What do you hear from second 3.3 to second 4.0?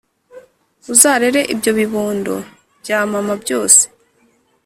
byose